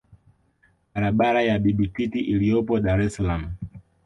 [0.93, 3.51] Barabara ya Bibi Titi iliyopo Dar es salaam